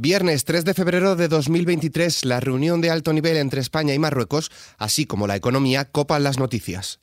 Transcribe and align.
Viernes 0.00 0.44
3 0.44 0.64
de 0.64 0.74
febrero 0.74 1.16
de 1.16 1.26
2023, 1.26 2.24
la 2.24 2.38
reunión 2.38 2.80
de 2.80 2.88
alto 2.88 3.12
nivel 3.12 3.36
entre 3.36 3.60
España 3.60 3.94
y 3.94 3.98
Marruecos, 3.98 4.52
así 4.78 5.06
como 5.06 5.26
la 5.26 5.34
economía, 5.34 5.86
copan 5.86 6.22
las 6.22 6.38
noticias. 6.38 7.00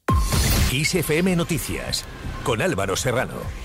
ISFM 0.71 1.36
Noticias, 1.36 2.05
con 2.46 2.62
Álvaro 2.62 2.96
Serrano. 2.96 3.64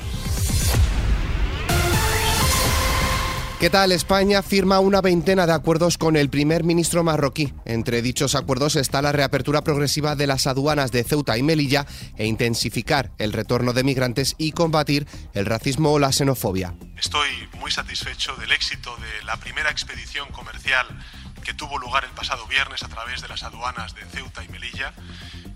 ¿Qué 3.61 3.69
tal? 3.69 3.93
España 3.93 4.43
firma 4.43 4.81
una 4.81 5.03
veintena 5.03 5.47
de 5.47 5.53
acuerdos 5.53 5.99
con 5.99 6.17
el 6.17 6.31
primer 6.31 6.65
ministro 6.65 7.05
marroquí. 7.05 7.53
Entre 7.67 8.01
dichos 8.01 8.35
acuerdos 8.35 8.75
está 8.75 9.03
la 9.03 9.13
reapertura 9.13 9.61
progresiva 9.61 10.17
de 10.17 10.27
las 10.27 10.47
aduanas 10.47 10.93
de 10.93 11.05
Ceuta 11.05 11.37
y 11.37 11.43
Melilla 11.43 11.85
e 12.17 12.25
intensificar 12.25 13.11
el 13.19 13.35
retorno 13.35 13.75
de 13.75 13.85
migrantes 13.85 14.35
y 14.39 14.53
combatir 14.53 15.07
el 15.35 15.45
racismo 15.45 15.93
o 15.93 15.99
la 15.99 16.11
xenofobia. 16.11 16.75
Estoy 16.97 17.29
muy 17.59 17.71
satisfecho 17.71 18.35
del 18.37 18.51
éxito 18.51 18.97
de 18.97 19.27
la 19.27 19.37
primera 19.37 19.71
expedición 19.71 20.31
comercial 20.33 20.87
que 21.45 21.53
tuvo 21.53 21.77
lugar 21.77 22.05
el 22.05 22.13
pasado 22.13 22.47
viernes 22.47 22.83
a 22.83 22.89
través 22.89 23.21
de 23.21 23.29
las 23.29 23.43
aduanas 23.43 23.95
de 23.95 24.07
Ceuta 24.07 24.43
y 24.43 24.49
Melilla 24.49 24.95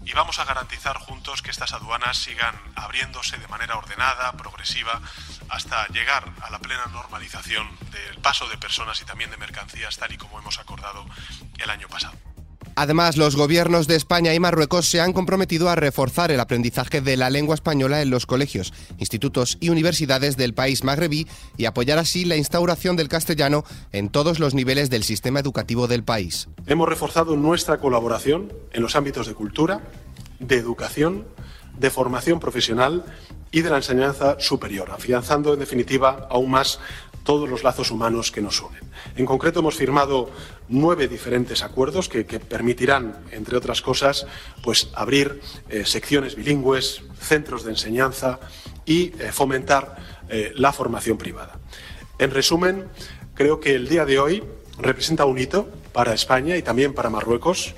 y 0.04 0.12
vamos 0.12 0.38
a 0.38 0.44
garantizar 0.44 0.98
juntos 0.98 1.40
que 1.40 1.50
estas 1.50 1.72
aduanas 1.72 2.18
sigan 2.18 2.54
abriéndose 2.74 3.38
de 3.38 3.48
manera 3.48 3.76
ordenada, 3.76 4.32
progresiva, 4.32 5.00
hasta 5.48 5.86
llegar 5.88 6.32
a 6.42 6.50
la 6.50 6.58
plena 6.58 6.86
normalización 6.92 7.66
del 7.92 8.20
paso 8.20 8.48
de 8.48 8.58
personas 8.58 9.00
y 9.00 9.04
también 9.04 9.30
de 9.30 9.36
mercancías, 9.36 9.96
tal 9.96 10.12
y 10.12 10.16
como 10.16 10.38
hemos 10.38 10.58
acordado 10.58 11.04
el 11.58 11.70
año 11.70 11.88
pasado. 11.88 12.14
Además, 12.76 13.16
los 13.16 13.36
gobiernos 13.36 13.86
de 13.86 13.94
España 13.94 14.34
y 14.34 14.40
Marruecos 14.40 14.86
se 14.86 15.00
han 15.00 15.12
comprometido 15.12 15.68
a 15.68 15.76
reforzar 15.76 16.32
el 16.32 16.40
aprendizaje 16.40 17.00
de 17.00 17.16
la 17.16 17.30
lengua 17.30 17.54
española 17.54 18.02
en 18.02 18.10
los 18.10 18.26
colegios, 18.26 18.72
institutos 18.98 19.58
y 19.60 19.68
universidades 19.68 20.36
del 20.36 20.54
país 20.54 20.82
magrebí 20.82 21.28
y 21.56 21.66
apoyar 21.66 21.98
así 21.98 22.24
la 22.24 22.36
instauración 22.36 22.96
del 22.96 23.08
castellano 23.08 23.64
en 23.92 24.08
todos 24.08 24.40
los 24.40 24.54
niveles 24.54 24.90
del 24.90 25.04
sistema 25.04 25.38
educativo 25.38 25.86
del 25.86 26.02
país. 26.02 26.48
Hemos 26.66 26.88
reforzado 26.88 27.36
nuestra 27.36 27.78
colaboración 27.78 28.52
en 28.72 28.82
los 28.82 28.96
ámbitos 28.96 29.28
de 29.28 29.34
cultura, 29.34 29.80
de 30.40 30.56
educación, 30.56 31.26
de 31.78 31.90
formación 31.90 32.40
profesional 32.40 33.04
y 33.50 33.62
de 33.62 33.70
la 33.70 33.76
enseñanza 33.76 34.36
superior, 34.40 34.90
afianzando 34.90 35.52
en 35.52 35.60
definitiva 35.60 36.26
aún 36.30 36.50
más 36.50 36.80
todos 37.24 37.48
los 37.48 37.64
lazos 37.64 37.90
humanos 37.90 38.30
que 38.30 38.42
nos 38.42 38.60
unen. 38.60 38.82
En 39.16 39.26
concreto, 39.26 39.60
hemos 39.60 39.74
firmado 39.74 40.30
nueve 40.68 41.08
diferentes 41.08 41.62
acuerdos 41.62 42.08
que, 42.08 42.24
permitirán, 42.24 43.16
entre 43.32 43.56
otras 43.56 43.80
cosas, 43.80 44.26
pues 44.62 44.90
abrir 44.94 45.40
eh, 45.70 45.84
secciones 45.86 46.36
bilingües, 46.36 47.02
centros 47.18 47.64
de 47.64 47.70
enseñanza 47.70 48.38
y 48.84 49.12
eh, 49.18 49.32
fomentar 49.32 49.96
eh, 50.28 50.52
la 50.54 50.72
formación 50.72 51.16
privada. 51.16 51.58
En 52.18 52.30
resumen, 52.30 52.84
creo 53.34 53.58
que 53.58 53.74
el 53.74 53.88
día 53.88 54.04
de 54.04 54.18
hoy 54.18 54.44
representa 54.78 55.24
un 55.24 55.38
hito 55.38 55.68
para 55.92 56.12
España 56.12 56.56
y 56.56 56.62
también 56.62 56.92
para 56.92 57.10
Marruecos 57.10 57.74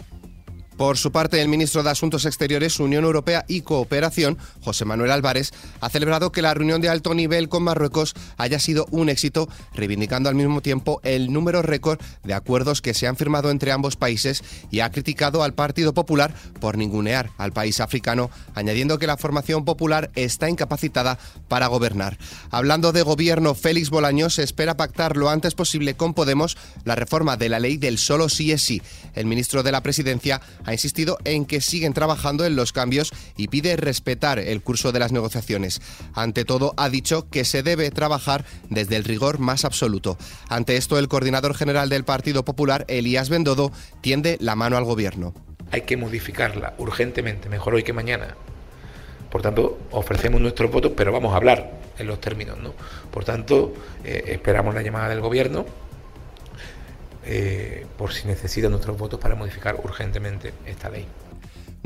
por 0.77 0.98
su 0.98 1.12
parte, 1.12 1.41
el 1.41 1.48
ministro 1.48 1.82
de 1.82 1.91
Asuntos 1.91 2.27
Exteriores, 2.27 2.80
Unión 2.80 3.05
Europea 3.05 3.44
y 3.48 3.62
Cooperación, 3.62 4.38
José 4.62 4.84
Manuel 4.84 5.10
Álvarez, 5.10 5.52
ha 5.80 5.88
celebrado 5.88 6.32
que 6.32 6.42
la 6.42 6.55
reunión 6.55 6.80
de 6.80 6.88
alto 6.88 7.14
nivel 7.14 7.48
con 7.48 7.62
Marruecos 7.62 8.14
haya 8.36 8.58
sido 8.58 8.86
un 8.91 9.08
éxito, 9.08 9.48
reivindicando 9.74 10.28
al 10.28 10.34
mismo 10.34 10.60
tiempo 10.60 11.00
el 11.02 11.32
número 11.32 11.62
récord 11.62 12.00
de 12.24 12.34
acuerdos 12.34 12.82
que 12.82 12.94
se 12.94 13.06
han 13.06 13.16
firmado 13.16 13.50
entre 13.50 13.72
ambos 13.72 13.97
países 13.97 14.44
y 14.70 14.80
ha 14.80 14.91
criticado 14.91 15.42
al 15.42 15.54
Partido 15.54 15.94
Popular 15.94 16.34
por 16.60 16.77
ningunear 16.77 17.30
al 17.38 17.52
país 17.52 17.80
africano, 17.80 18.30
añadiendo 18.54 18.98
que 18.98 19.06
la 19.06 19.16
formación 19.16 19.64
popular 19.64 20.10
está 20.14 20.50
incapacitada 20.50 21.19
para 21.48 21.69
gobernar. 21.69 22.19
Hablando 22.50 22.92
de 22.92 23.02
gobierno, 23.02 23.54
Félix 23.54 23.91
Bolaños 23.91 24.38
espera 24.38 24.77
pactar 24.77 25.16
lo 25.16 25.30
antes 25.30 25.54
posible 25.54 25.94
con 25.94 26.14
Podemos 26.14 26.56
la 26.84 26.94
reforma 26.94 27.36
de 27.36 27.48
la 27.48 27.60
ley 27.60 27.77
del 27.77 27.98
solo 27.98 28.28
sí 28.28 28.52
es 28.52 28.62
sí. 28.62 28.82
El 29.14 29.27
ministro 29.27 29.62
de 29.62 29.72
la 29.72 29.82
Presidencia 29.82 30.41
ha 30.67 30.72
insistido 30.72 31.17
en 31.25 31.47
que 31.47 31.61
siguen 31.61 31.95
trabajando 31.95 32.45
en 32.45 32.56
los 32.56 32.72
cambios 32.72 33.12
y 33.36 33.48
pide 33.48 33.77
respetar 33.77 34.38
el 34.38 34.62
curso 34.62 34.93
de 34.93 34.99
las 34.99 35.12
negociaciones. 35.12 35.81
Ante 36.12 36.44
todo, 36.44 36.75
ha 36.77 36.91
dicho 36.91 37.31
que 37.31 37.44
se 37.44 37.62
debe 37.62 37.91
trabajar 37.91 38.44
desde 38.69 38.97
el 38.97 39.04
rigor 39.04 39.38
más 39.38 39.65
absoluto. 39.65 40.19
Ante 40.49 40.77
esto, 40.77 40.99
el 40.99 41.09
coordinador 41.09 41.54
general 41.54 41.88
del 41.88 42.04
Partido 42.04 42.44
Popular, 42.44 42.84
Elías 42.88 43.31
Bendodo, 43.31 43.72
tiende 44.00 44.37
la 44.41 44.56
mano 44.56 44.77
al 44.77 44.84
gobierno. 44.84 45.32
Hay 45.71 45.82
que 45.82 45.97
modificarla 45.97 46.75
urgentemente, 46.78 47.48
mejor 47.48 47.75
hoy 47.75 47.83
que 47.83 47.93
mañana. 47.93 48.37
Por 49.31 49.43
tanto, 49.43 49.78
ofrecemos 49.91 50.41
nuestros 50.41 50.71
votos, 50.71 50.93
pero 50.97 51.12
vamos 51.12 51.33
a 51.33 51.37
hablar 51.37 51.81
en 51.98 52.06
los 52.06 52.21
términos, 52.21 52.59
¿no? 52.59 52.75
Por 53.10 53.25
tanto, 53.25 53.75
eh, 54.04 54.25
esperamos 54.28 54.75
la 54.75 54.83
llamada 54.83 55.09
del 55.09 55.21
gobierno 55.21 55.66
eh, 57.26 57.87
por 57.98 58.12
si 58.12 58.26
necesitan 58.26 58.70
nuestros 58.70 58.97
votos 58.97 59.20
para 59.20 59.34
modificar 59.34 59.76
urgentemente 59.82 60.54
esta 60.64 60.88
ley. 60.88 61.06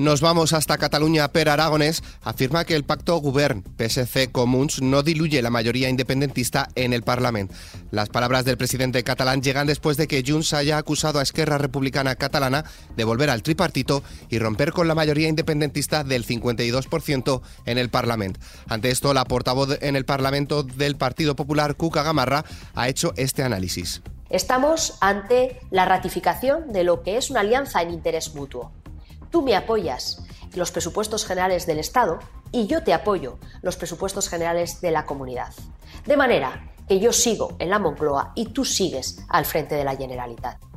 Nos 0.00 0.22
vamos 0.22 0.54
hasta 0.54 0.78
Cataluña. 0.78 1.28
Per 1.28 1.50
Aragones 1.50 2.02
afirma 2.22 2.64
que 2.64 2.74
el 2.74 2.84
pacto 2.84 3.18
Govern 3.18 3.62
PSC 3.76 4.32
Comuns 4.32 4.80
no 4.80 5.02
diluye 5.02 5.42
la 5.42 5.50
mayoría 5.50 5.90
independentista 5.90 6.68
en 6.74 6.94
el 6.94 7.02
Parlamento. 7.02 7.54
Las 7.90 8.08
palabras 8.08 8.46
del 8.46 8.56
presidente 8.56 9.04
catalán 9.04 9.42
llegan 9.42 9.66
después 9.66 9.98
de 9.98 10.08
que 10.08 10.24
Junts 10.26 10.54
haya 10.54 10.78
acusado 10.78 11.18
a 11.18 11.22
Esquerra 11.22 11.58
Republicana 11.58 12.14
Catalana 12.14 12.64
de 12.96 13.04
volver 13.04 13.28
al 13.28 13.42
tripartito 13.42 14.02
y 14.30 14.38
romper 14.38 14.72
con 14.72 14.88
la 14.88 14.94
mayoría 14.94 15.28
independentista 15.28 16.02
del 16.02 16.24
52% 16.24 17.42
en 17.66 17.76
el 17.76 17.90
Parlamento. 17.90 18.40
Ante 18.68 18.90
esto, 18.90 19.12
la 19.12 19.26
portavoz 19.26 19.76
en 19.82 19.96
el 19.96 20.06
Parlamento 20.06 20.62
del 20.62 20.96
Partido 20.96 21.36
Popular, 21.36 21.76
Cuca 21.76 22.02
Gamarra, 22.02 22.46
ha 22.74 22.88
hecho 22.88 23.12
este 23.18 23.42
análisis. 23.42 24.00
Estamos 24.30 24.96
ante 25.00 25.60
la 25.70 25.84
ratificación 25.84 26.72
de 26.72 26.84
lo 26.84 27.02
que 27.02 27.16
es 27.16 27.30
una 27.30 27.40
alianza 27.40 27.82
en 27.82 27.90
interés 27.90 28.34
mutuo. 28.36 28.70
Tú 29.30 29.42
me 29.42 29.56
apoyas 29.56 30.22
los 30.54 30.70
presupuestos 30.70 31.26
generales 31.26 31.66
del 31.66 31.80
Estado 31.80 32.20
y 32.52 32.68
yo 32.68 32.84
te 32.84 32.94
apoyo 32.94 33.38
los 33.60 33.76
presupuestos 33.76 34.28
generales 34.28 34.80
de 34.80 34.92
la 34.92 35.04
comunidad. 35.04 35.52
De 36.06 36.16
manera 36.16 36.72
que 36.88 37.00
yo 37.00 37.12
sigo 37.12 37.56
en 37.58 37.70
la 37.70 37.80
Moncloa 37.80 38.32
y 38.36 38.46
tú 38.46 38.64
sigues 38.64 39.18
al 39.28 39.44
frente 39.44 39.74
de 39.74 39.84
la 39.84 39.96
Generalitat. 39.96 40.69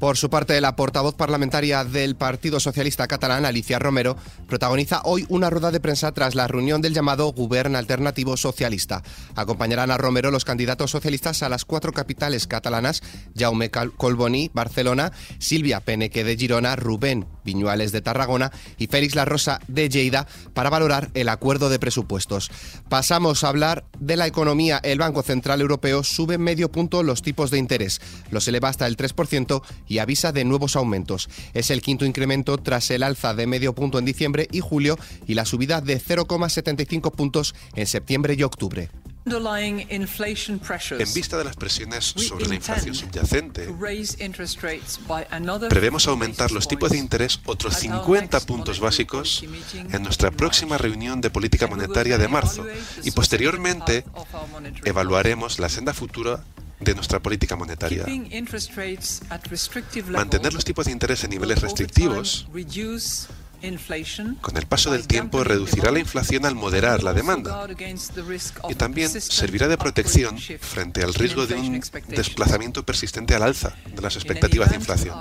Por 0.00 0.16
su 0.16 0.30
parte, 0.30 0.58
la 0.62 0.76
portavoz 0.76 1.14
parlamentaria 1.14 1.84
del 1.84 2.16
Partido 2.16 2.58
Socialista 2.58 3.06
Catalán, 3.06 3.44
Alicia 3.44 3.78
Romero, 3.78 4.16
protagoniza 4.48 5.02
hoy 5.04 5.26
una 5.28 5.50
rueda 5.50 5.70
de 5.70 5.78
prensa 5.78 6.10
tras 6.12 6.34
la 6.34 6.48
reunión 6.48 6.80
del 6.80 6.94
llamado 6.94 7.30
Gobierno 7.34 7.76
Alternativo 7.76 8.38
Socialista. 8.38 9.02
Acompañarán 9.36 9.90
a 9.90 9.98
Romero 9.98 10.30
los 10.30 10.46
candidatos 10.46 10.90
socialistas 10.90 11.42
a 11.42 11.50
las 11.50 11.66
cuatro 11.66 11.92
capitales 11.92 12.46
catalanas, 12.46 13.02
Jaume 13.36 13.70
Colboni, 13.70 14.50
Barcelona, 14.54 15.12
Silvia 15.38 15.80
Peneque 15.80 16.24
de 16.24 16.34
Girona, 16.34 16.76
Rubén 16.76 17.26
Viñuales 17.44 17.92
de 17.92 18.00
Tarragona 18.00 18.52
y 18.78 18.86
Félix 18.86 19.14
La 19.14 19.24
Rosa 19.24 19.60
de 19.68 19.88
Lleida 19.88 20.26
para 20.54 20.70
valorar 20.70 21.10
el 21.14 21.28
acuerdo 21.28 21.68
de 21.68 21.78
presupuestos. 21.78 22.50
Pasamos 22.88 23.44
a 23.44 23.48
hablar 23.48 23.84
de 23.98 24.16
la 24.16 24.26
economía. 24.26 24.80
El 24.82 24.98
Banco 24.98 25.22
Central 25.22 25.60
Europeo 25.60 26.02
sube 26.02 26.38
medio 26.38 26.70
punto 26.70 27.02
los 27.02 27.22
tipos 27.22 27.50
de 27.50 27.58
interés. 27.58 28.00
Los 28.30 28.46
eleva 28.48 28.68
hasta 28.68 28.86
el 28.86 28.96
3% 28.96 29.62
y 29.86 29.98
avisa 29.98 30.32
de 30.32 30.44
nuevos 30.44 30.76
aumentos. 30.76 31.28
Es 31.54 31.70
el 31.70 31.82
quinto 31.82 32.04
incremento 32.04 32.58
tras 32.58 32.90
el 32.90 33.02
alza 33.02 33.34
de 33.34 33.46
medio 33.46 33.74
punto 33.74 33.98
en 33.98 34.04
diciembre 34.04 34.48
y 34.50 34.60
julio 34.60 34.98
y 35.26 35.34
la 35.34 35.44
subida 35.44 35.80
de 35.80 36.00
0,75 36.00 37.12
puntos 37.12 37.54
en 37.74 37.86
septiembre 37.86 38.34
y 38.36 38.42
octubre. 38.42 38.90
En 39.24 41.14
vista 41.14 41.36
de 41.36 41.44
las 41.44 41.56
presiones 41.56 42.04
sobre 42.04 42.46
la 42.46 42.54
inflación 42.54 42.94
subyacente, 42.94 43.68
prevemos 45.68 46.06
aumentar 46.08 46.50
los 46.52 46.66
tipos 46.66 46.90
de 46.90 46.98
interés 46.98 47.40
otros 47.44 47.76
50 47.76 48.40
puntos 48.40 48.80
básicos 48.80 49.44
en 49.74 50.02
nuestra 50.02 50.30
próxima 50.30 50.78
reunión 50.78 51.20
de 51.20 51.30
política 51.30 51.66
monetaria 51.66 52.18
de 52.18 52.28
marzo. 52.28 52.66
y 53.02 53.10
posteriormente 53.10 54.04
evaluaremos 54.84 55.58
la 55.58 55.68
senda 55.68 55.92
futura 55.92 56.44
de 56.80 56.94
nuestra 56.94 57.20
política 57.20 57.56
monetaria. 57.56 58.06
Mantener 60.08 60.54
los 60.54 60.64
tipos 60.64 60.86
de 60.86 60.92
interés 60.92 61.24
en 61.24 61.30
niveles 61.30 61.60
restrictivos 61.60 62.48
con 64.40 64.56
el 64.56 64.66
paso 64.66 64.92
del 64.92 65.06
tiempo 65.06 65.44
reducirá 65.44 65.90
la 65.90 65.98
inflación 65.98 66.46
al 66.46 66.54
moderar 66.54 67.02
la 67.02 67.12
demanda 67.12 67.66
y 68.68 68.74
también 68.74 69.08
servirá 69.08 69.68
de 69.68 69.76
protección 69.76 70.38
frente 70.38 71.02
al 71.02 71.14
riesgo 71.14 71.46
de 71.46 71.54
un 71.54 71.80
desplazamiento 72.08 72.84
persistente 72.84 73.34
al 73.34 73.42
alza 73.42 73.76
de 73.86 74.02
las 74.02 74.16
expectativas 74.16 74.70
de 74.70 74.76
inflación. 74.76 75.14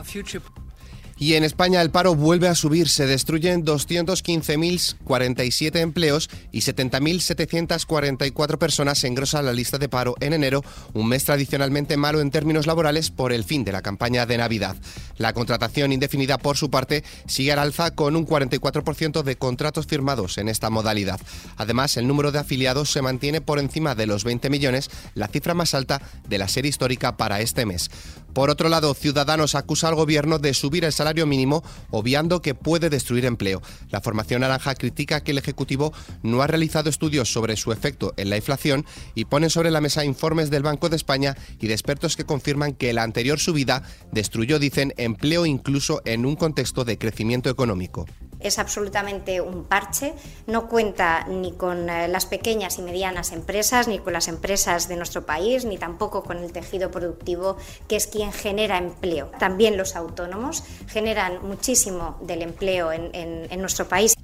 Y 1.19 1.33
en 1.33 1.43
España 1.43 1.81
el 1.81 1.91
paro 1.91 2.15
vuelve 2.15 2.47
a 2.47 2.55
subir. 2.55 2.87
Se 2.87 3.05
destruyen 3.05 3.65
215.047 3.65 5.79
empleos 5.79 6.29
y 6.53 6.61
70.744 6.61 8.57
personas 8.57 9.03
engrosan 9.03 9.45
la 9.45 9.51
lista 9.51 9.77
de 9.77 9.89
paro 9.89 10.15
en 10.21 10.31
enero, 10.31 10.63
un 10.93 11.09
mes 11.09 11.25
tradicionalmente 11.25 11.97
malo 11.97 12.21
en 12.21 12.31
términos 12.31 12.67
laborales 12.67 13.11
por 13.11 13.33
el 13.33 13.43
fin 13.43 13.65
de 13.65 13.73
la 13.73 13.81
campaña 13.81 14.25
de 14.25 14.37
Navidad. 14.37 14.77
La 15.17 15.33
contratación 15.33 15.91
indefinida, 15.91 16.37
por 16.37 16.55
su 16.55 16.69
parte, 16.69 17.03
sigue 17.27 17.51
al 17.51 17.59
alza 17.59 17.91
con 17.91 18.15
un 18.15 18.25
44% 18.25 19.21
de 19.21 19.35
contratos 19.35 19.87
firmados 19.87 20.37
en 20.37 20.47
esta 20.47 20.69
modalidad. 20.69 21.19
Además, 21.57 21.97
el 21.97 22.07
número 22.07 22.31
de 22.31 22.39
afiliados 22.39 22.91
se 22.91 23.01
mantiene 23.01 23.41
por 23.41 23.59
encima 23.59 23.93
de 23.93 24.07
los 24.07 24.23
20 24.23 24.49
millones, 24.49 24.89
la 25.15 25.27
cifra 25.27 25.53
más 25.53 25.73
alta 25.73 26.01
de 26.29 26.37
la 26.37 26.47
serie 26.47 26.69
histórica 26.69 27.17
para 27.17 27.41
este 27.41 27.65
mes. 27.65 27.91
Por 28.33 28.49
otro 28.49 28.69
lado, 28.69 28.93
Ciudadanos 28.93 29.55
acusa 29.55 29.89
al 29.89 29.95
gobierno 29.95 30.39
de 30.39 30.53
subir 30.53 30.85
el 30.85 30.93
salario 30.93 31.08
mínimo, 31.25 31.63
obviando 31.91 32.41
que 32.41 32.55
puede 32.55 32.89
destruir 32.89 33.25
empleo. 33.25 33.61
La 33.89 34.01
formación 34.01 34.41
naranja 34.41 34.75
critica 34.75 35.21
que 35.21 35.31
el 35.31 35.37
Ejecutivo 35.37 35.93
no 36.23 36.41
ha 36.41 36.47
realizado 36.47 36.89
estudios 36.89 37.31
sobre 37.31 37.55
su 37.57 37.71
efecto 37.71 38.13
en 38.17 38.29
la 38.29 38.37
inflación 38.37 38.85
y 39.15 39.25
pone 39.25 39.49
sobre 39.49 39.71
la 39.71 39.81
mesa 39.81 40.05
informes 40.05 40.49
del 40.49 40.63
Banco 40.63 40.89
de 40.89 40.95
España 40.95 41.35
y 41.59 41.67
de 41.67 41.73
expertos 41.73 42.15
que 42.15 42.25
confirman 42.25 42.73
que 42.73 42.93
la 42.93 43.03
anterior 43.03 43.39
subida 43.39 43.83
destruyó, 44.11 44.59
dicen, 44.59 44.93
empleo 44.97 45.45
incluso 45.45 46.01
en 46.05 46.25
un 46.25 46.35
contexto 46.35 46.85
de 46.85 46.97
crecimiento 46.97 47.49
económico 47.49 48.05
es 48.39 48.59
absolutamente 48.59 49.41
un 49.41 49.65
parche, 49.65 50.13
no 50.47 50.67
cuenta 50.67 51.25
ni 51.27 51.51
con 51.53 51.89
eh, 51.89 52.07
las 52.07 52.25
pequeñas 52.25 52.77
y 52.79 52.81
medianas 52.81 53.31
empresas, 53.31 53.87
ni 53.87 53.99
con 53.99 54.13
las 54.13 54.27
empresas 54.27 54.87
de 54.87 54.95
nuestro 54.95 55.25
país, 55.25 55.65
ni 55.65 55.77
tampoco 55.77 56.23
con 56.23 56.37
el 56.37 56.51
tejido 56.51 56.91
productivo, 56.91 57.57
que 57.87 57.95
es 57.95 58.07
quien 58.07 58.31
genera 58.31 58.77
empleo. 58.77 59.31
También 59.39 59.77
los 59.77 59.95
autónomos 59.95 60.63
generan 60.87 61.45
muchísimo 61.45 62.17
del 62.21 62.41
empleo 62.41 62.91
en, 62.91 63.11
en 63.13 63.59
nuestro 63.59 63.87
país. 63.87 64.15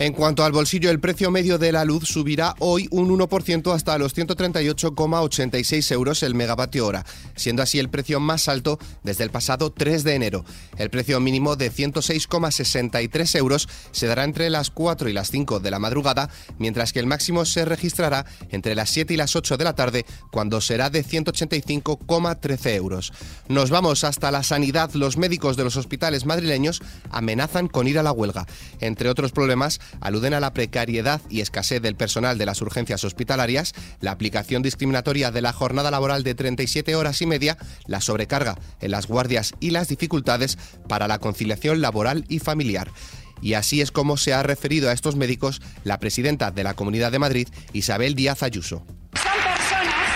En 0.00 0.12
cuanto 0.12 0.44
al 0.44 0.52
bolsillo, 0.52 0.90
el 0.90 1.00
precio 1.00 1.32
medio 1.32 1.58
de 1.58 1.72
la 1.72 1.84
luz 1.84 2.06
subirá 2.06 2.54
hoy 2.60 2.86
un 2.92 3.08
1% 3.08 3.74
hasta 3.74 3.98
los 3.98 4.16
138,86 4.16 5.90
euros 5.90 6.22
el 6.22 6.36
megavatio 6.36 6.86
hora, 6.86 7.04
siendo 7.34 7.64
así 7.64 7.80
el 7.80 7.90
precio 7.90 8.20
más 8.20 8.48
alto 8.48 8.78
desde 9.02 9.24
el 9.24 9.30
pasado 9.30 9.72
3 9.72 10.04
de 10.04 10.14
enero. 10.14 10.44
El 10.76 10.90
precio 10.90 11.18
mínimo 11.18 11.56
de 11.56 11.72
106,63 11.72 13.38
euros 13.38 13.68
se 13.90 14.06
dará 14.06 14.22
entre 14.22 14.50
las 14.50 14.70
4 14.70 15.08
y 15.08 15.12
las 15.12 15.32
5 15.32 15.58
de 15.58 15.70
la 15.72 15.80
madrugada, 15.80 16.30
mientras 16.58 16.92
que 16.92 17.00
el 17.00 17.06
máximo 17.06 17.44
se 17.44 17.64
registrará 17.64 18.24
entre 18.50 18.76
las 18.76 18.90
7 18.90 19.14
y 19.14 19.16
las 19.16 19.34
8 19.34 19.56
de 19.56 19.64
la 19.64 19.74
tarde, 19.74 20.06
cuando 20.30 20.60
será 20.60 20.90
de 20.90 21.04
185,13 21.04 22.74
euros. 22.76 23.12
Nos 23.48 23.70
vamos 23.70 24.04
hasta 24.04 24.30
la 24.30 24.44
sanidad. 24.44 24.92
Los 24.94 25.16
médicos 25.16 25.56
de 25.56 25.64
los 25.64 25.74
hospitales 25.74 26.24
madrileños 26.24 26.82
amenazan 27.10 27.66
con 27.66 27.88
ir 27.88 27.98
a 27.98 28.04
la 28.04 28.12
huelga. 28.12 28.46
Entre 28.78 29.08
otros 29.08 29.32
problemas, 29.32 29.80
aluden 30.00 30.34
a 30.34 30.40
la 30.40 30.52
precariedad 30.52 31.20
y 31.28 31.40
escasez 31.40 31.82
del 31.82 31.96
personal 31.96 32.38
de 32.38 32.46
las 32.46 32.60
urgencias 32.60 33.04
hospitalarias, 33.04 33.74
la 34.00 34.12
aplicación 34.12 34.62
discriminatoria 34.62 35.30
de 35.30 35.42
la 35.42 35.52
jornada 35.52 35.90
laboral 35.90 36.22
de 36.22 36.34
37 36.34 36.94
horas 36.96 37.20
y 37.22 37.26
media, 37.26 37.58
la 37.86 38.00
sobrecarga 38.00 38.56
en 38.80 38.90
las 38.90 39.06
guardias 39.06 39.54
y 39.60 39.70
las 39.70 39.88
dificultades 39.88 40.58
para 40.88 41.08
la 41.08 41.18
conciliación 41.18 41.80
laboral 41.80 42.24
y 42.28 42.38
familiar. 42.38 42.90
Y 43.40 43.54
así 43.54 43.80
es 43.80 43.92
como 43.92 44.16
se 44.16 44.32
ha 44.34 44.42
referido 44.42 44.90
a 44.90 44.92
estos 44.92 45.16
médicos 45.16 45.60
la 45.84 45.98
presidenta 45.98 46.50
de 46.50 46.64
la 46.64 46.74
Comunidad 46.74 47.12
de 47.12 47.18
Madrid, 47.18 47.48
Isabel 47.72 48.14
Díaz 48.14 48.42
Ayuso. 48.42 48.84
Son 49.14 49.38
personas 49.42 50.08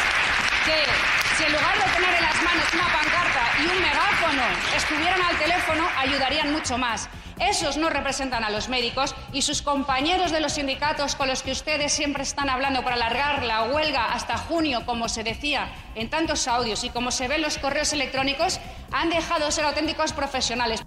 que, 0.67 1.37
si 1.37 1.45
en 1.45 1.53
lugar 1.53 1.77
de 1.77 1.85
tener 1.95 2.15
en 2.17 2.23
las 2.23 2.43
manos 2.43 2.67
una 2.75 2.89
pancarta 2.93 3.43
y 3.59 3.65
un 3.71 3.83
megáfono 3.83 4.43
estuvieran 4.77 5.23
al 5.23 5.39
teléfono, 5.39 5.89
ayudarían 6.03 6.53
mucho 6.53 6.79
más. 6.79 7.09
Esos 7.39 7.77
no 7.77 7.91
representan 7.91 8.45
a 8.45 8.51
los 8.51 8.69
médicos 8.69 9.15
y 9.33 9.43
sus 9.43 9.63
compañeros 9.63 10.31
de 10.31 10.41
los 10.41 10.53
sindicatos 10.53 11.17
con 11.17 11.29
los 11.29 11.43
que 11.43 11.53
ustedes 11.53 11.93
siempre 11.93 12.23
están 12.23 12.49
hablando 12.49 12.83
para 12.83 12.97
alargar 12.97 13.43
la 13.43 13.65
huelga 13.65 14.13
hasta 14.13 14.37
junio, 14.37 14.85
como 14.87 15.09
se 15.09 15.25
decía 15.25 15.73
en 15.95 16.11
tantos 16.11 16.47
audios 16.47 16.85
y 16.85 16.91
como 16.91 17.11
se 17.11 17.29
ve 17.29 17.39
los 17.39 17.59
correos 17.59 17.93
electrónicos, 17.93 18.61
han 18.93 19.11
dejado 19.11 19.47
de 19.47 19.53
ser 19.53 19.65
auténticos 19.65 20.13
profesionales. 20.13 20.83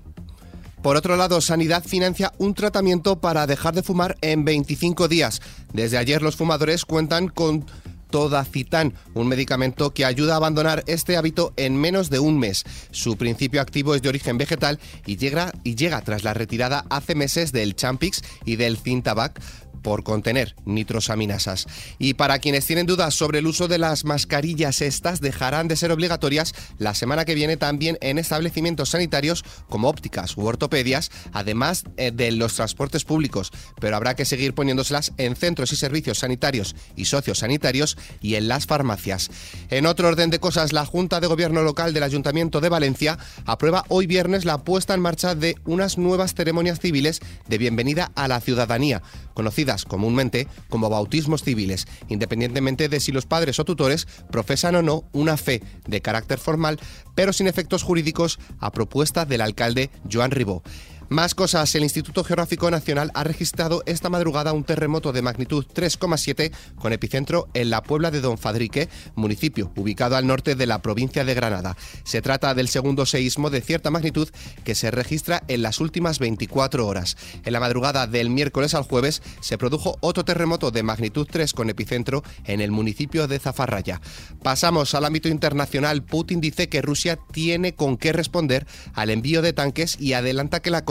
Por 0.85 0.97
otro 0.97 1.15
lado, 1.15 1.41
Sanidad 1.41 1.83
financia 1.83 2.31
un 2.37 2.53
tratamiento 2.53 3.19
para 3.19 3.47
dejar 3.47 3.73
de 3.73 3.81
fumar 3.81 4.17
en 4.21 4.45
25 4.45 5.07
días. 5.07 5.41
Desde 5.73 5.97
ayer 5.97 6.21
los 6.21 6.35
fumadores 6.35 6.85
cuentan 6.85 7.27
con 7.27 7.65
Todacitán, 8.09 8.93
un 9.13 9.27
medicamento 9.27 9.93
que 9.93 10.05
ayuda 10.05 10.33
a 10.33 10.37
abandonar 10.37 10.83
este 10.87 11.17
hábito 11.17 11.53
en 11.57 11.75
menos 11.75 12.09
de 12.09 12.19
un 12.19 12.39
mes. 12.39 12.63
Su 12.91 13.17
principio 13.17 13.61
activo 13.61 13.95
es 13.95 14.01
de 14.01 14.09
origen 14.09 14.37
vegetal 14.37 14.79
y 15.05 15.17
llega, 15.17 15.51
y 15.63 15.75
llega 15.75 16.01
tras 16.01 16.23
la 16.23 16.33
retirada 16.33 16.85
hace 16.89 17.15
meses 17.15 17.51
del 17.51 17.75
Champix 17.75 18.21
y 18.45 18.55
del 18.55 18.77
Cintabac 18.77 19.39
por 19.85 20.03
contener 20.03 20.55
nitrosaminasas. 20.65 21.67
Y 21.99 22.15
para 22.15 22.39
quienes 22.39 22.65
tienen 22.65 22.87
dudas 22.87 23.13
sobre 23.13 23.37
el 23.37 23.45
uso 23.45 23.67
de 23.67 23.77
las 23.77 24.03
mascarillas, 24.03 24.81
estas 24.81 25.21
dejarán 25.21 25.67
de 25.67 25.75
ser 25.75 25.91
obligatorias 25.91 26.55
la 26.79 26.95
semana 26.95 27.23
que 27.23 27.35
viene 27.35 27.55
también 27.55 27.99
en 28.01 28.17
establecimientos 28.17 28.89
sanitarios 28.89 29.45
como 29.69 29.87
ópticas 29.87 30.37
u 30.37 30.45
ortopedias, 30.47 31.11
además 31.33 31.83
eh, 31.97 32.09
de 32.11 32.31
los 32.31 32.55
transportes 32.55 33.03
públicos, 33.03 33.51
pero 33.79 33.95
habrá 33.95 34.15
que 34.15 34.25
seguir 34.25 34.55
poniéndoselas 34.55 35.13
en 35.17 35.35
centros 35.35 35.71
y 35.71 35.75
servicios 35.75 36.17
sanitarios 36.17 36.75
y 36.95 37.05
sociosanitarios 37.05 37.95
y 38.23 38.33
en 38.33 38.47
las 38.47 38.65
farmacias. 38.65 39.29
En 39.69 39.85
otro 39.85 40.07
orden 40.07 40.31
de 40.31 40.39
cosas, 40.39 40.73
la 40.73 40.87
Junta 40.87 41.19
de 41.19 41.27
Gobierno 41.27 41.61
Local 41.61 41.93
del 41.93 42.01
Ayuntamiento 42.01 42.59
de 42.59 42.69
Valencia 42.69 43.19
aprueba 43.45 43.85
hoy 43.89 44.07
viernes 44.07 44.45
la 44.45 44.63
puesta 44.63 44.95
en 44.95 45.01
marcha 45.01 45.35
de 45.35 45.57
unas 45.63 45.99
nuevas 45.99 46.33
ceremonias 46.33 46.79
civiles 46.79 47.21
de 47.47 47.59
bienvenida 47.59 48.11
a 48.15 48.27
la 48.27 48.41
ciudadanía, 48.41 49.03
conocidas 49.35 49.74
comúnmente 49.83 50.47
como 50.69 50.89
bautismos 50.89 51.43
civiles, 51.43 51.87
independientemente 52.07 52.87
de 52.87 53.01
si 53.01 53.11
los 53.11 53.25
padres 53.25 53.59
o 53.59 53.65
tutores 53.65 54.07
profesan 54.31 54.75
o 54.75 54.81
no 54.81 55.03
una 55.11 55.35
fe 55.35 55.61
de 55.85 55.99
carácter 55.99 56.39
formal, 56.39 56.79
pero 57.15 57.33
sin 57.33 57.47
efectos 57.47 57.83
jurídicos 57.83 58.39
a 58.59 58.71
propuesta 58.71 59.25
del 59.25 59.41
alcalde 59.41 59.89
Joan 60.09 60.31
Ribó. 60.31 60.63
Más 61.09 61.35
cosas, 61.35 61.75
el 61.75 61.83
Instituto 61.83 62.23
Geográfico 62.23 62.71
Nacional 62.71 63.11
ha 63.13 63.23
registrado 63.23 63.83
esta 63.85 64.09
madrugada 64.09 64.53
un 64.53 64.63
terremoto 64.63 65.13
de 65.13 65.21
magnitud 65.21 65.63
3,7 65.71 66.51
con 66.77 66.93
epicentro 66.93 67.47
en 67.53 67.69
la 67.69 67.83
Puebla 67.83 68.09
de 68.09 68.21
Don 68.21 68.39
Fadrique, 68.39 68.89
municipio 69.13 69.71
ubicado 69.75 70.15
al 70.15 70.25
norte 70.25 70.55
de 70.55 70.65
la 70.65 70.81
provincia 70.81 71.23
de 71.23 71.35
Granada. 71.35 71.77
Se 72.03 72.23
trata 72.23 72.55
del 72.55 72.69
segundo 72.69 73.05
seísmo 73.05 73.51
de 73.51 73.61
cierta 73.61 73.91
magnitud 73.91 74.29
que 74.63 74.73
se 74.73 74.89
registra 74.89 75.43
en 75.47 75.61
las 75.61 75.79
últimas 75.79 76.17
24 76.17 76.87
horas. 76.87 77.17
En 77.43 77.53
la 77.53 77.59
madrugada 77.59 78.07
del 78.07 78.31
miércoles 78.31 78.73
al 78.73 78.83
jueves 78.83 79.21
se 79.41 79.59
produjo 79.59 79.97
otro 80.01 80.25
terremoto 80.25 80.71
de 80.71 80.81
magnitud 80.81 81.27
3 81.29 81.53
con 81.53 81.69
epicentro 81.69 82.23
en 82.45 82.61
el 82.61 82.71
municipio 82.71 83.27
de 83.27 83.37
Zafarraya. 83.37 84.01
Pasamos 84.41 84.95
al 84.95 85.05
ámbito 85.05 85.29
internacional. 85.29 86.03
Putin 86.03 86.41
dice 86.41 86.67
que 86.67 86.81
Rusia 86.81 87.19
tiene 87.31 87.75
con 87.75 87.97
qué 87.97 88.11
responder 88.11 88.65
al 88.95 89.11
envío 89.11 89.43
de 89.43 89.53
tanques 89.53 89.97
y 89.99 90.13
adelanta 90.13 90.61
que 90.61 90.71
la 90.71 90.83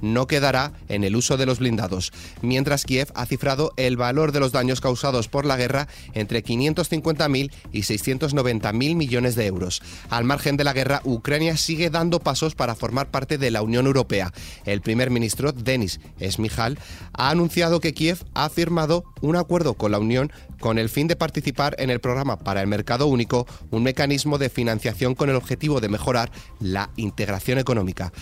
no 0.00 0.26
quedará 0.26 0.72
en 0.88 1.04
el 1.04 1.16
uso 1.16 1.36
de 1.36 1.46
los 1.46 1.58
blindados, 1.58 2.12
mientras 2.42 2.84
Kiev 2.84 3.08
ha 3.14 3.26
cifrado 3.26 3.72
el 3.76 3.96
valor 3.96 4.32
de 4.32 4.40
los 4.40 4.52
daños 4.52 4.80
causados 4.80 5.28
por 5.28 5.46
la 5.46 5.56
guerra 5.56 5.88
entre 6.12 6.44
550.000 6.44 7.50
y 7.72 7.80
690.000 7.80 8.94
millones 8.96 9.34
de 9.34 9.46
euros. 9.46 9.82
Al 10.10 10.24
margen 10.24 10.56
de 10.56 10.64
la 10.64 10.72
guerra, 10.72 11.00
Ucrania 11.04 11.56
sigue 11.56 11.90
dando 11.90 12.20
pasos 12.20 12.54
para 12.54 12.74
formar 12.74 13.10
parte 13.10 13.38
de 13.38 13.50
la 13.50 13.62
Unión 13.62 13.86
Europea. 13.86 14.32
El 14.64 14.80
primer 14.80 15.10
ministro, 15.10 15.52
Denis 15.52 16.00
Esmijal, 16.18 16.78
ha 17.12 17.30
anunciado 17.30 17.80
que 17.80 17.94
Kiev 17.94 18.24
ha 18.34 18.48
firmado 18.48 19.04
un 19.20 19.36
acuerdo 19.36 19.74
con 19.74 19.92
la 19.92 19.98
Unión 19.98 20.32
con 20.60 20.78
el 20.78 20.88
fin 20.88 21.08
de 21.08 21.16
participar 21.16 21.76
en 21.78 21.90
el 21.90 22.00
programa 22.00 22.38
para 22.38 22.62
el 22.62 22.66
mercado 22.66 23.06
único, 23.06 23.46
un 23.70 23.82
mecanismo 23.82 24.38
de 24.38 24.48
financiación 24.48 25.14
con 25.14 25.28
el 25.28 25.36
objetivo 25.36 25.80
de 25.80 25.88
mejorar 25.88 26.30
la 26.60 26.90
integración 26.96 27.58
económica. 27.58 28.12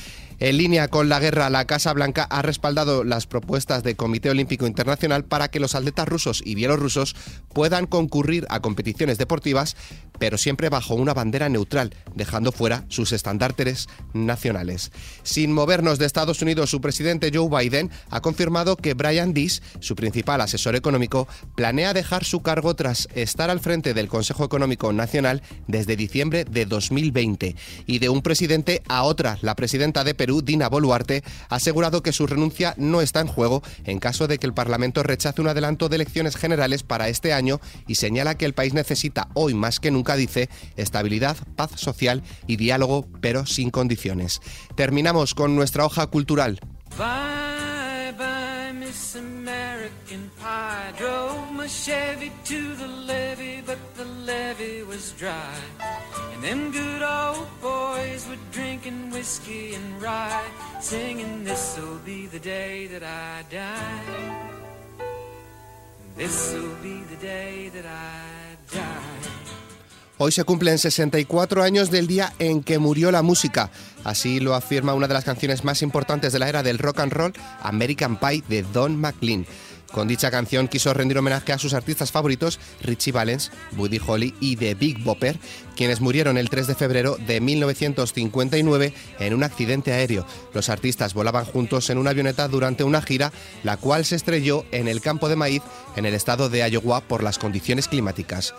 En 0.42 0.56
línea 0.56 0.88
con 0.88 1.08
la 1.08 1.20
guerra, 1.20 1.50
la 1.50 1.66
Casa 1.66 1.92
Blanca 1.92 2.24
ha 2.24 2.42
respaldado 2.42 3.04
las 3.04 3.28
propuestas 3.28 3.84
del 3.84 3.94
Comité 3.94 4.28
Olímpico 4.28 4.66
Internacional 4.66 5.24
para 5.24 5.46
que 5.46 5.60
los 5.60 5.76
atletas 5.76 6.08
rusos 6.08 6.42
y 6.44 6.56
bielorrusos 6.56 7.14
puedan 7.54 7.86
concurrir 7.86 8.48
a 8.50 8.58
competiciones 8.58 9.18
deportivas, 9.18 9.76
pero 10.22 10.38
siempre 10.38 10.68
bajo 10.68 10.94
una 10.94 11.14
bandera 11.14 11.48
neutral, 11.48 11.92
dejando 12.14 12.52
fuera 12.52 12.84
sus 12.86 13.10
estandartes 13.10 13.88
nacionales. 14.12 14.92
Sin 15.24 15.52
movernos 15.52 15.98
de 15.98 16.06
Estados 16.06 16.40
Unidos, 16.42 16.70
su 16.70 16.80
presidente 16.80 17.32
Joe 17.34 17.48
Biden 17.50 17.90
ha 18.08 18.20
confirmado 18.20 18.76
que 18.76 18.94
Brian 18.94 19.34
Dees, 19.34 19.64
su 19.80 19.96
principal 19.96 20.40
asesor 20.40 20.76
económico, 20.76 21.26
planea 21.56 21.92
dejar 21.92 22.22
su 22.22 22.40
cargo 22.40 22.76
tras 22.76 23.08
estar 23.16 23.50
al 23.50 23.58
frente 23.58 23.94
del 23.94 24.06
Consejo 24.06 24.44
Económico 24.44 24.92
Nacional 24.92 25.42
desde 25.66 25.96
diciembre 25.96 26.44
de 26.44 26.66
2020. 26.66 27.56
Y 27.86 27.98
de 27.98 28.08
un 28.08 28.22
presidente 28.22 28.80
a 28.86 29.02
otra, 29.02 29.38
la 29.42 29.56
presidenta 29.56 30.04
de 30.04 30.14
Perú, 30.14 30.40
Dina 30.40 30.68
Boluarte, 30.68 31.24
ha 31.48 31.56
asegurado 31.56 32.04
que 32.04 32.12
su 32.12 32.28
renuncia 32.28 32.74
no 32.76 33.00
está 33.00 33.22
en 33.22 33.26
juego 33.26 33.64
en 33.82 33.98
caso 33.98 34.28
de 34.28 34.38
que 34.38 34.46
el 34.46 34.54
Parlamento 34.54 35.02
rechace 35.02 35.40
un 35.40 35.48
adelanto 35.48 35.88
de 35.88 35.96
elecciones 35.96 36.36
generales 36.36 36.84
para 36.84 37.08
este 37.08 37.32
año 37.32 37.60
y 37.88 37.96
señala 37.96 38.36
que 38.36 38.44
el 38.44 38.54
país 38.54 38.72
necesita 38.72 39.26
hoy 39.34 39.54
más 39.54 39.80
que 39.80 39.90
nunca 39.90 40.11
nunca 40.12 40.16
dice 40.16 40.48
estabilidad, 40.76 41.36
paz 41.56 41.72
social 41.76 42.22
y 42.46 42.56
diálogo, 42.56 43.06
pero 43.20 43.46
sin 43.46 43.70
condiciones. 43.70 44.40
Terminamos 44.74 45.34
con 45.34 45.54
nuestra 45.54 45.84
hoja 45.84 46.06
cultural. 46.06 46.60
Bye, 46.98 48.12
bye, 48.18 48.72
Miss 48.74 49.16
American 49.16 50.30
Pie. 50.38 50.92
Drove 50.98 51.52
my 51.52 51.66
Chevy 51.66 52.30
to 52.44 52.76
the 52.76 52.86
levee, 53.06 53.62
but 53.66 53.78
the 53.96 54.04
levee 54.04 54.82
was 54.82 55.14
dry. 55.18 55.32
And 56.34 56.42
them 56.42 56.70
good 56.72 57.02
old 57.02 57.48
boys 57.60 58.26
were 58.28 58.38
drinking 58.52 59.10
whiskey 59.12 59.74
and 59.74 60.02
rye, 60.02 60.44
singing, 60.80 61.44
This'll 61.44 61.98
be 62.04 62.26
the 62.26 62.40
day 62.40 62.86
that 62.88 63.02
I 63.02 63.44
die. 63.50 64.50
This'll 66.16 66.74
be 66.82 67.02
the 67.04 67.16
day 67.16 67.70
that 67.70 67.86
I 67.86 68.56
die. 68.70 69.01
Hoy 70.24 70.30
se 70.30 70.44
cumplen 70.44 70.78
64 70.78 71.64
años 71.64 71.90
del 71.90 72.06
día 72.06 72.32
en 72.38 72.62
que 72.62 72.78
murió 72.78 73.10
la 73.10 73.22
música. 73.22 73.72
Así 74.04 74.38
lo 74.38 74.54
afirma 74.54 74.94
una 74.94 75.08
de 75.08 75.14
las 75.14 75.24
canciones 75.24 75.64
más 75.64 75.82
importantes 75.82 76.32
de 76.32 76.38
la 76.38 76.48
era 76.48 76.62
del 76.62 76.78
rock 76.78 77.00
and 77.00 77.12
roll, 77.12 77.32
American 77.60 78.20
Pie 78.20 78.44
de 78.48 78.62
Don 78.62 78.96
McLean. 79.00 79.44
Con 79.90 80.06
dicha 80.06 80.30
canción 80.30 80.68
quiso 80.68 80.94
rendir 80.94 81.18
homenaje 81.18 81.52
a 81.52 81.58
sus 81.58 81.74
artistas 81.74 82.12
favoritos, 82.12 82.60
Richie 82.82 83.10
Valens, 83.10 83.50
Buddy 83.72 84.00
Holly 84.06 84.32
y 84.38 84.54
The 84.54 84.76
Big 84.76 85.02
Bopper, 85.02 85.40
quienes 85.74 86.00
murieron 86.00 86.38
el 86.38 86.50
3 86.50 86.68
de 86.68 86.76
febrero 86.76 87.16
de 87.26 87.40
1959 87.40 88.94
en 89.18 89.34
un 89.34 89.42
accidente 89.42 89.92
aéreo. 89.92 90.24
Los 90.54 90.68
artistas 90.68 91.14
volaban 91.14 91.46
juntos 91.46 91.90
en 91.90 91.98
una 91.98 92.10
avioneta 92.10 92.46
durante 92.46 92.84
una 92.84 93.02
gira, 93.02 93.32
la 93.64 93.76
cual 93.76 94.04
se 94.04 94.14
estrelló 94.14 94.66
en 94.70 94.86
el 94.86 95.00
campo 95.00 95.28
de 95.28 95.34
maíz 95.34 95.62
en 95.96 96.06
el 96.06 96.14
estado 96.14 96.48
de 96.48 96.60
Iowa 96.70 97.00
por 97.00 97.24
las 97.24 97.40
condiciones 97.40 97.88
climáticas. 97.88 98.54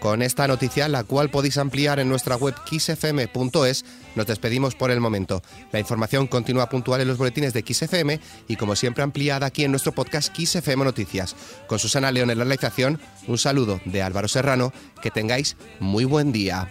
Con 0.00 0.22
esta 0.22 0.46
noticia, 0.46 0.88
la 0.88 1.04
cual 1.04 1.30
podéis 1.30 1.58
ampliar 1.58 1.98
en 1.98 2.08
nuestra 2.08 2.36
web 2.36 2.54
xfm.es, 2.70 3.84
nos 4.14 4.26
despedimos 4.26 4.74
por 4.74 4.90
el 4.90 5.00
momento. 5.00 5.42
La 5.72 5.80
información 5.80 6.26
continúa 6.26 6.68
puntual 6.68 7.00
en 7.00 7.08
los 7.08 7.18
boletines 7.18 7.52
de 7.52 7.64
XFM 7.66 8.20
y 8.46 8.56
como 8.56 8.76
siempre 8.76 9.02
ampliada 9.02 9.46
aquí 9.46 9.64
en 9.64 9.70
nuestro 9.70 9.92
podcast 9.92 10.36
XFM 10.36 10.84
Noticias. 10.84 11.34
Con 11.66 11.78
Susana 11.78 12.12
León 12.12 12.30
en 12.30 12.38
la 12.38 12.44
realización, 12.44 13.00
un 13.26 13.38
saludo 13.38 13.80
de 13.84 14.02
Álvaro 14.02 14.28
Serrano, 14.28 14.72
que 15.02 15.10
tengáis 15.10 15.56
muy 15.80 16.04
buen 16.04 16.32
día. 16.32 16.68